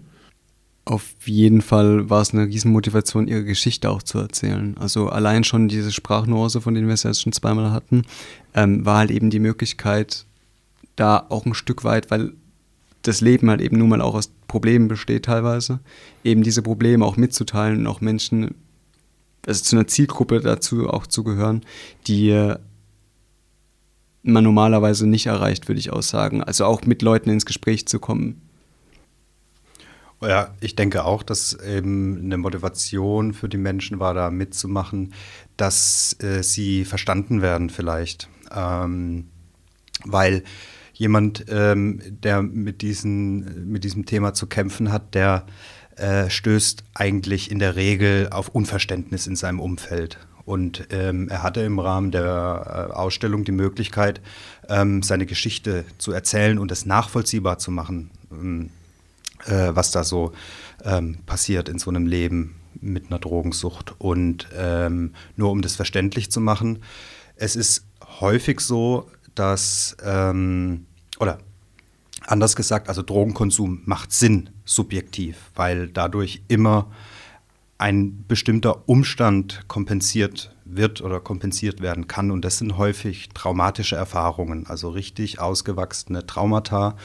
Auf 0.85 1.15
jeden 1.25 1.63
Fall 1.63 2.11
war 2.11 2.23
es 2.23 2.35
eine 2.35 2.47
Riesenmotivation, 2.47 3.29
ihre 3.29 3.45
Geschichte 3.45 3.89
auch 3.89 4.03
zu 4.03 4.19
erzählen. 4.19 4.77
Also 4.79 5.09
allein 5.09 5.45
schon 5.45 5.69
diese 5.69 5.93
Sprachnuance, 5.93 6.61
von 6.61 6.75
denen 6.75 6.89
wir 6.89 6.95
es 6.95 7.05
jetzt 7.05 7.23
schon 7.23 7.33
zweimal 7.33 7.71
hatten, 7.71 8.03
ähm, 8.55 8.85
war 8.85 8.99
halt 8.99 9.13
eben 9.13 9.31
die 9.31 9.39
Möglichkeit, 9.39 10.27
da 10.97 11.25
auch 11.29 11.47
ein 11.47 11.55
Stück 11.55 11.85
weit, 11.85 12.11
weil 12.11 12.33
das 13.03 13.21
Leben 13.21 13.49
halt 13.49 13.61
eben 13.61 13.79
nun 13.79 13.91
mal 13.91 14.01
auch 14.01 14.15
aus 14.15 14.33
Problemen 14.49 14.89
besteht 14.89 15.25
teilweise, 15.25 15.81
eben 16.25 16.43
diese 16.43 16.63
Probleme 16.63 17.05
auch 17.05 17.17
mitzuteilen 17.17 17.81
und 17.81 17.87
auch 17.87 18.01
Menschen, 18.01 18.55
also 19.47 19.63
zu 19.63 19.77
einer 19.77 19.87
Zielgruppe 19.87 20.41
dazu 20.41 20.89
auch 20.89 21.07
zu 21.07 21.23
gehören, 21.25 21.63
die 22.07 22.55
man 24.23 24.45
normalerweise 24.45 25.07
nicht 25.07 25.27
erreicht, 25.27 25.69
würde 25.69 25.81
ich 25.81 25.91
auch 25.91 26.03
sagen. 26.03 26.43
Also 26.43 26.65
auch 26.65 26.83
mit 26.83 27.03
Leuten 27.03 27.31
ins 27.31 27.47
Gespräch 27.47 27.87
zu 27.87 27.99
kommen. 27.99 28.41
Ja, 30.23 30.55
ich 30.61 30.77
denke 30.77 31.05
auch, 31.05 31.23
dass 31.23 31.55
eben 31.55 32.21
eine 32.23 32.39
Motivation 32.39 33.35
für 33.35 33.49
die 33.49 33.57
Menschen 33.57 33.99
war, 33.99 34.15
da 34.15 34.31
mitzumachen, 34.31 35.15
dass 35.57 36.17
äh, 36.21 36.43
sie 36.43 36.85
verstanden 36.85 37.43
werden 37.43 37.71
vielleicht. 37.71 38.29
Ähm, 38.55 39.27
weil 40.05 40.45
jemand, 40.93 41.47
ähm, 41.49 42.01
der 42.23 42.43
mit, 42.43 42.83
diesen, 42.83 43.71
mit 43.71 43.83
diesem 43.83 44.07
Thema 44.07 44.33
zu 44.35 44.47
kämpfen 44.47 44.93
hat, 44.93 45.15
der 45.15 45.47
äh, 45.97 46.31
stößt 46.31 46.85
eigentlich 46.95 47.51
in 47.51 47.59
der 47.59 47.75
Regel 47.75 48.29
auf 48.31 48.49
Unverständnis 48.49 49.27
in 49.27 49.35
seinem 49.35 49.59
Umfeld. 49.59 50.19
Und 50.45 50.87
ähm, 50.91 51.29
er 51.29 51.43
hatte 51.43 51.61
im 51.61 51.79
Rahmen 51.79 52.11
der 52.13 52.89
äh, 52.91 52.93
Ausstellung 52.93 53.45
die 53.45 53.53
Möglichkeit, 53.53 54.21
ähm, 54.69 55.03
seine 55.03 55.27
Geschichte 55.27 55.85
zu 55.99 56.13
erzählen 56.13 56.59
und 56.59 56.73
es 56.73 56.87
nachvollziehbar 56.87 57.59
zu 57.59 57.71
machen, 57.71 58.11
ähm, 58.31 58.71
äh, 59.47 59.71
was 59.75 59.91
da 59.91 60.05
so 60.05 60.33
ähm, 60.85 61.19
passiert 61.27 61.69
in 61.69 61.79
so 61.79 61.91
einem 61.91 62.07
Leben 62.07 62.57
mit 62.81 63.09
einer 63.09 63.19
Drogensucht. 63.19 63.95
Und 63.99 64.49
ähm, 64.57 65.15
nur 65.37 65.51
um 65.51 65.63
das 65.63 65.77
verständlich 65.77 66.31
zu 66.31 66.41
machen, 66.41 66.81
es 67.37 67.57
ist 67.57 67.87
häufig 68.21 68.61
so, 68.61 69.09
dass, 69.35 69.97
ähm, 70.05 70.87
oder 71.19 71.39
anders 72.27 72.57
gesagt, 72.57 72.89
also 72.89 73.03
Drogenkonsum 73.03 73.83
macht 73.85 74.13
Sinn 74.13 74.51
subjektiv, 74.65 75.51
weil 75.55 75.89
dadurch 75.89 76.43
immer 76.49 76.91
ein 77.79 78.25
bestimmter 78.29 78.89
Umstand 78.89 79.65
kompensiert 79.67 80.55
wird 80.65 81.01
oder 81.01 81.19
kompensiert 81.19 81.81
werden 81.81 82.07
kann. 82.07 82.31
Und 82.31 82.45
das 82.45 82.59
sind 82.59 82.77
häufig 82.77 83.31
traumatische 83.31 83.97
Erfahrungen, 83.97 84.67
also 84.69 84.91
richtig 84.91 85.41
ausgewachsene 85.41 86.25
Traumata, 86.25 86.97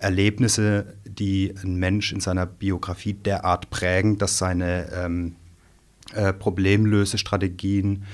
Erlebnisse, 0.00 0.94
die 1.04 1.54
ein 1.62 1.76
Mensch 1.76 2.12
in 2.12 2.20
seiner 2.20 2.46
Biografie 2.46 3.14
derart 3.14 3.70
prägen, 3.70 4.18
dass 4.18 4.38
seine 4.38 4.90
ähm, 4.92 5.36
äh, 6.14 6.32
Problemlösestrategien 6.32 8.04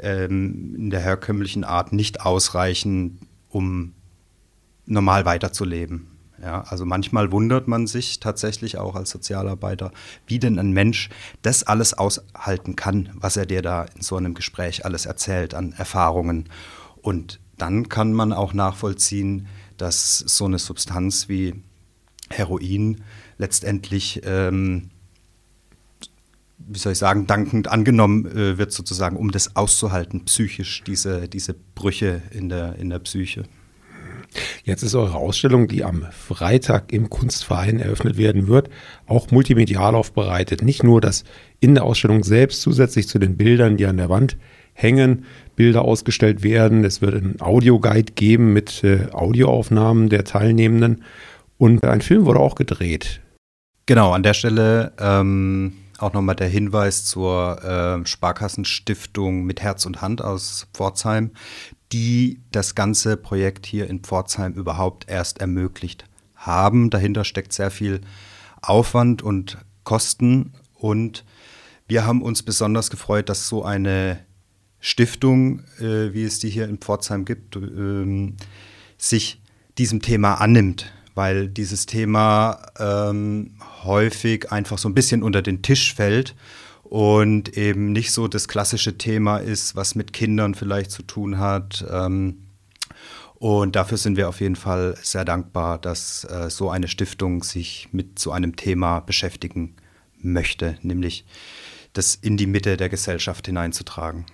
ähm, 0.00 0.74
in 0.76 0.90
der 0.90 1.00
herkömmlichen 1.00 1.64
Art 1.64 1.92
nicht 1.92 2.20
ausreichen, 2.20 3.18
um 3.50 3.92
normal 4.86 5.24
weiterzuleben. 5.24 6.08
Ja, 6.40 6.62
also 6.62 6.84
manchmal 6.84 7.30
wundert 7.30 7.68
man 7.68 7.86
sich 7.86 8.18
tatsächlich 8.18 8.76
auch 8.76 8.96
als 8.96 9.10
Sozialarbeiter, 9.10 9.92
wie 10.26 10.40
denn 10.40 10.58
ein 10.58 10.72
Mensch 10.72 11.08
das 11.42 11.62
alles 11.62 11.94
aushalten 11.94 12.74
kann, 12.74 13.10
was 13.14 13.36
er 13.36 13.46
dir 13.46 13.62
da 13.62 13.86
in 13.94 14.02
so 14.02 14.16
einem 14.16 14.34
Gespräch 14.34 14.84
alles 14.84 15.06
erzählt 15.06 15.54
an 15.54 15.72
Erfahrungen. 15.72 16.48
Und 17.00 17.38
dann 17.58 17.88
kann 17.88 18.12
man 18.12 18.32
auch 18.32 18.54
nachvollziehen, 18.54 19.46
dass 19.76 20.18
so 20.18 20.44
eine 20.44 20.58
Substanz 20.58 21.28
wie 21.28 21.54
Heroin 22.30 23.02
letztendlich, 23.38 24.22
ähm, 24.24 24.90
wie 26.58 26.78
soll 26.78 26.92
ich 26.92 26.98
sagen, 26.98 27.26
dankend 27.26 27.68
angenommen 27.68 28.26
äh, 28.26 28.58
wird 28.58 28.72
sozusagen, 28.72 29.16
um 29.16 29.30
das 29.30 29.56
auszuhalten, 29.56 30.24
psychisch, 30.24 30.82
diese, 30.84 31.28
diese 31.28 31.54
Brüche 31.74 32.22
in 32.30 32.48
der, 32.48 32.76
in 32.76 32.90
der 32.90 33.00
Psyche. 33.00 33.44
Jetzt 34.64 34.82
ist 34.82 34.94
eure 34.94 35.16
Ausstellung, 35.16 35.68
die 35.68 35.84
am 35.84 36.06
Freitag 36.10 36.92
im 36.92 37.10
Kunstverein 37.10 37.80
eröffnet 37.80 38.16
werden 38.16 38.48
wird, 38.48 38.70
auch 39.06 39.30
multimedial 39.30 39.94
aufbereitet. 39.94 40.62
Nicht 40.62 40.82
nur, 40.82 41.00
dass 41.00 41.24
in 41.60 41.74
der 41.74 41.84
Ausstellung 41.84 42.24
selbst 42.24 42.62
zusätzlich 42.62 43.08
zu 43.08 43.18
den 43.18 43.36
Bildern, 43.36 43.76
die 43.76 43.86
an 43.86 43.98
der 43.98 44.08
Wand 44.08 44.38
hängen, 44.72 45.24
Bilder 45.56 45.82
ausgestellt 45.82 46.42
werden. 46.42 46.84
Es 46.84 47.02
wird 47.02 47.14
einen 47.14 47.40
Audioguide 47.40 48.12
geben 48.12 48.52
mit 48.52 48.82
äh, 48.84 49.08
Audioaufnahmen 49.12 50.08
der 50.08 50.24
Teilnehmenden. 50.24 51.04
Und 51.58 51.84
ein 51.84 52.00
Film 52.00 52.24
wurde 52.26 52.40
auch 52.40 52.54
gedreht. 52.54 53.20
Genau, 53.86 54.12
an 54.12 54.22
der 54.22 54.34
Stelle 54.34 54.92
ähm, 54.98 55.74
auch 55.98 56.12
nochmal 56.12 56.36
der 56.36 56.48
Hinweis 56.48 57.04
zur 57.04 57.62
äh, 57.62 58.06
Sparkassenstiftung 58.06 59.44
mit 59.44 59.60
Herz 59.60 59.86
und 59.86 60.02
Hand 60.02 60.22
aus 60.22 60.66
Pforzheim, 60.74 61.30
die 61.92 62.40
das 62.50 62.74
ganze 62.74 63.16
Projekt 63.16 63.66
hier 63.66 63.88
in 63.88 64.00
Pforzheim 64.00 64.54
überhaupt 64.54 65.08
erst 65.08 65.40
ermöglicht 65.40 66.04
haben. 66.34 66.90
Dahinter 66.90 67.24
steckt 67.24 67.52
sehr 67.52 67.70
viel 67.70 68.00
Aufwand 68.62 69.22
und 69.22 69.58
Kosten 69.84 70.54
und 70.74 71.24
wir 71.86 72.06
haben 72.06 72.22
uns 72.22 72.42
besonders 72.42 72.90
gefreut, 72.90 73.28
dass 73.28 73.48
so 73.48 73.64
eine 73.64 74.20
Stiftung, 74.82 75.60
äh, 75.78 76.12
wie 76.12 76.24
es 76.24 76.40
die 76.40 76.50
hier 76.50 76.68
in 76.68 76.78
Pforzheim 76.78 77.24
gibt, 77.24 77.54
ähm, 77.54 78.36
sich 78.98 79.40
diesem 79.78 80.02
Thema 80.02 80.34
annimmt, 80.34 80.92
weil 81.14 81.48
dieses 81.48 81.86
Thema 81.86 82.66
ähm, 82.78 83.54
häufig 83.84 84.50
einfach 84.50 84.78
so 84.78 84.88
ein 84.88 84.94
bisschen 84.94 85.22
unter 85.22 85.40
den 85.40 85.62
Tisch 85.62 85.94
fällt 85.94 86.34
und 86.82 87.56
eben 87.56 87.92
nicht 87.92 88.10
so 88.10 88.26
das 88.26 88.48
klassische 88.48 88.98
Thema 88.98 89.38
ist, 89.38 89.76
was 89.76 89.94
mit 89.94 90.12
Kindern 90.12 90.56
vielleicht 90.56 90.90
zu 90.90 91.04
tun 91.04 91.38
hat. 91.38 91.86
Ähm, 91.88 92.42
und 93.36 93.76
dafür 93.76 93.98
sind 93.98 94.16
wir 94.16 94.28
auf 94.28 94.40
jeden 94.40 94.56
Fall 94.56 94.96
sehr 95.00 95.24
dankbar, 95.24 95.78
dass 95.78 96.24
äh, 96.24 96.50
so 96.50 96.70
eine 96.70 96.88
Stiftung 96.88 97.44
sich 97.44 97.88
mit 97.92 98.18
so 98.18 98.32
einem 98.32 98.56
Thema 98.56 98.98
beschäftigen 98.98 99.76
möchte, 100.18 100.76
nämlich 100.82 101.24
das 101.92 102.16
in 102.16 102.36
die 102.36 102.46
Mitte 102.48 102.76
der 102.76 102.88
Gesellschaft 102.88 103.46
hineinzutragen. 103.46 104.26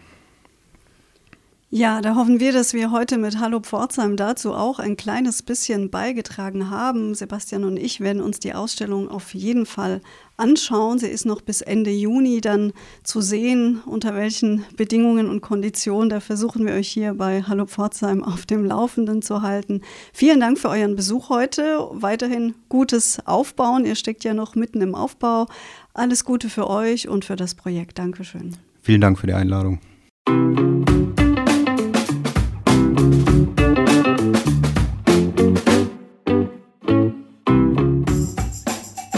Ja, 1.71 2.01
da 2.01 2.15
hoffen 2.15 2.41
wir, 2.41 2.53
dass 2.53 2.73
wir 2.73 2.91
heute 2.91 3.19
mit 3.19 3.41
Hallo 3.41 3.61
Pforzheim 3.61 4.17
dazu 4.17 4.55
auch 4.55 4.79
ein 4.79 4.97
kleines 4.97 5.43
bisschen 5.43 5.91
beigetragen 5.91 6.71
haben. 6.71 7.15
Sebastian 7.15 7.65
und 7.65 7.77
ich 7.77 8.01
werden 8.01 8.23
uns 8.23 8.41
die 8.41 8.55
Ausstellung 8.55 9.11
auf 9.11 9.35
jeden 9.35 9.67
Fall 9.67 10.01
anschauen. 10.39 10.99
Sie 10.99 11.09
ist 11.09 11.27
noch 11.27 11.43
bis 11.43 11.61
Ende 11.61 11.91
Juni 11.91 12.41
dann 12.41 12.73
zu 13.03 13.21
sehen, 13.21 13.83
unter 13.85 14.15
welchen 14.15 14.65
Bedingungen 14.79 15.29
und 15.29 15.43
Konditionen. 15.43 16.09
Da 16.09 16.21
versuchen 16.21 16.65
wir 16.65 16.73
euch 16.73 16.89
hier 16.89 17.13
bei 17.13 17.43
Hallo 17.43 17.67
Pforzheim 17.67 18.25
auf 18.25 18.47
dem 18.47 18.65
Laufenden 18.65 19.21
zu 19.21 19.43
halten. 19.43 19.83
Vielen 20.15 20.41
Dank 20.41 20.59
für 20.59 20.71
euren 20.71 20.97
Besuch 20.97 21.29
heute. 21.29 21.87
Weiterhin 21.93 22.55
gutes 22.71 23.19
Aufbauen. 23.27 23.85
Ihr 23.85 23.95
steckt 23.95 24.25
ja 24.25 24.33
noch 24.33 24.55
mitten 24.55 24.81
im 24.81 24.95
Aufbau. 24.95 25.49
Alles 25.93 26.25
Gute 26.25 26.49
für 26.49 26.71
euch 26.71 27.09
und 27.09 27.27
für 27.27 27.37
das 27.37 27.55
Projekt. 27.55 27.99
Dankeschön. 27.99 28.57
Vielen 28.81 29.03
Dank 29.03 29.19
für 29.19 29.27
die 29.27 29.35
Einladung. 29.35 29.81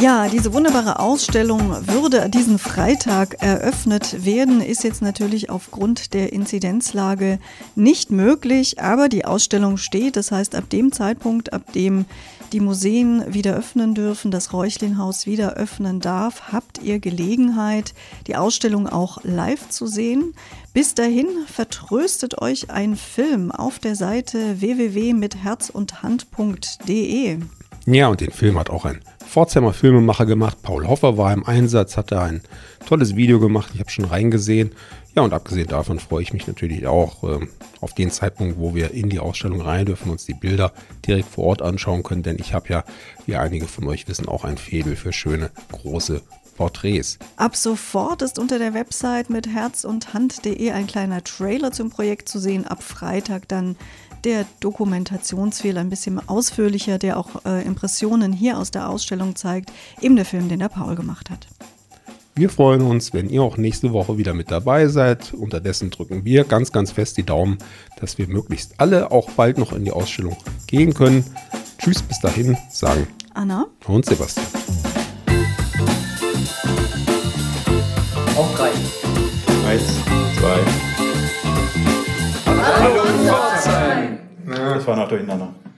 Ja, 0.00 0.28
diese 0.28 0.52
wunderbare 0.54 0.98
Ausstellung 0.98 1.86
würde 1.86 2.30
diesen 2.30 2.58
Freitag 2.58 3.42
eröffnet 3.42 4.24
werden, 4.24 4.62
ist 4.62 4.82
jetzt 4.82 5.02
natürlich 5.02 5.50
aufgrund 5.50 6.14
der 6.14 6.32
Inzidenzlage 6.32 7.38
nicht 7.74 8.10
möglich, 8.10 8.80
aber 8.80 9.10
die 9.10 9.26
Ausstellung 9.26 9.76
steht. 9.76 10.16
Das 10.16 10.32
heißt, 10.32 10.54
ab 10.54 10.70
dem 10.70 10.90
Zeitpunkt, 10.92 11.52
ab 11.52 11.74
dem 11.74 12.06
die 12.52 12.60
Museen 12.60 13.22
wieder 13.28 13.54
öffnen 13.54 13.94
dürfen, 13.94 14.30
das 14.30 14.54
Räuchlinhaus 14.54 15.26
wieder 15.26 15.52
öffnen 15.52 16.00
darf, 16.00 16.50
habt 16.50 16.82
ihr 16.82 16.98
Gelegenheit, 16.98 17.92
die 18.26 18.36
Ausstellung 18.36 18.88
auch 18.88 19.18
live 19.22 19.68
zu 19.68 19.86
sehen. 19.86 20.32
Bis 20.72 20.94
dahin 20.94 21.26
vertröstet 21.46 22.40
euch 22.40 22.70
ein 22.70 22.96
Film 22.96 23.52
auf 23.52 23.78
der 23.78 23.96
Seite 23.96 24.62
www.mitherzundhand.de. 24.62 27.38
Ja, 27.86 28.08
und 28.08 28.20
den 28.22 28.30
Film 28.30 28.58
hat 28.58 28.70
auch 28.70 28.86
ein 28.86 29.00
Pforzheimer 29.30 29.72
Filmemacher 29.72 30.26
gemacht. 30.26 30.58
Paul 30.60 30.88
Hoffer 30.88 31.16
war 31.16 31.32
im 31.32 31.46
Einsatz, 31.46 31.96
hat 31.96 32.10
da 32.10 32.24
ein 32.24 32.40
tolles 32.84 33.14
Video 33.14 33.38
gemacht. 33.38 33.70
Ich 33.74 33.78
habe 33.78 33.88
schon 33.88 34.06
reingesehen. 34.06 34.72
Ja, 35.14 35.22
und 35.22 35.32
abgesehen 35.32 35.68
davon 35.68 36.00
freue 36.00 36.22
ich 36.22 36.32
mich 36.32 36.48
natürlich 36.48 36.88
auch 36.88 37.22
äh, 37.22 37.46
auf 37.80 37.94
den 37.94 38.10
Zeitpunkt, 38.10 38.58
wo 38.58 38.74
wir 38.74 38.90
in 38.90 39.08
die 39.08 39.20
Ausstellung 39.20 39.60
rein 39.60 39.86
dürfen, 39.86 40.10
uns 40.10 40.24
die 40.24 40.34
Bilder 40.34 40.72
direkt 41.06 41.28
vor 41.28 41.44
Ort 41.44 41.62
anschauen 41.62 42.02
können. 42.02 42.24
Denn 42.24 42.38
ich 42.40 42.54
habe 42.54 42.70
ja, 42.70 42.84
wie 43.26 43.36
einige 43.36 43.68
von 43.68 43.86
euch 43.86 44.08
wissen, 44.08 44.26
auch 44.26 44.42
ein 44.42 44.58
Faible 44.58 44.96
für 44.96 45.12
schöne, 45.12 45.52
große 45.70 46.22
Porträts. 46.56 47.20
Ab 47.36 47.54
sofort 47.54 48.22
ist 48.22 48.36
unter 48.36 48.58
der 48.58 48.74
Website 48.74 49.30
mit 49.30 49.46
herz 49.46 49.84
und 49.84 50.12
hand.de 50.12 50.72
ein 50.72 50.88
kleiner 50.88 51.22
Trailer 51.22 51.70
zum 51.70 51.90
Projekt 51.90 52.28
zu 52.28 52.40
sehen. 52.40 52.66
Ab 52.66 52.82
Freitag 52.82 53.46
dann 53.46 53.76
der 54.24 54.46
Dokumentationsfehler 54.60 55.80
ein 55.80 55.90
bisschen 55.90 56.26
ausführlicher, 56.28 56.98
der 56.98 57.18
auch 57.18 57.44
äh, 57.44 57.64
Impressionen 57.64 58.32
hier 58.32 58.58
aus 58.58 58.70
der 58.70 58.88
Ausstellung 58.88 59.36
zeigt, 59.36 59.72
eben 60.00 60.16
der 60.16 60.24
Film, 60.24 60.48
den 60.48 60.58
der 60.60 60.68
Paul 60.68 60.94
gemacht 60.94 61.30
hat. 61.30 61.46
Wir 62.34 62.48
freuen 62.48 62.82
uns, 62.82 63.12
wenn 63.12 63.28
ihr 63.28 63.42
auch 63.42 63.56
nächste 63.56 63.92
Woche 63.92 64.16
wieder 64.16 64.34
mit 64.34 64.50
dabei 64.50 64.86
seid. 64.88 65.34
Unterdessen 65.34 65.90
drücken 65.90 66.24
wir 66.24 66.44
ganz, 66.44 66.72
ganz 66.72 66.92
fest 66.92 67.16
die 67.16 67.24
Daumen, 67.24 67.58
dass 68.00 68.18
wir 68.18 68.28
möglichst 68.28 68.74
alle 68.78 69.10
auch 69.10 69.30
bald 69.32 69.58
noch 69.58 69.72
in 69.72 69.84
die 69.84 69.90
Ausstellung 69.90 70.36
gehen 70.66 70.94
können. 70.94 71.24
Tschüss, 71.78 72.02
bis 72.02 72.20
dahin, 72.20 72.56
sagen 72.70 73.06
Anna 73.34 73.66
und 73.86 74.06
Sebastian. 74.06 74.46
Auf 78.36 78.99
zwei. 84.94 85.26
Hallo 85.28 85.69